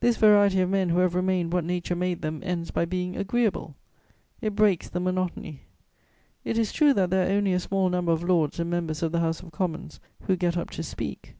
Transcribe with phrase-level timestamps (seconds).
[0.00, 3.76] This variety of men who have remained what nature made them ends by being agreeable;
[4.40, 5.60] it breaks the monotony.
[6.42, 9.12] It is true that there are only a small number of lords and members of
[9.12, 11.36] the House of Commons who get up to speak.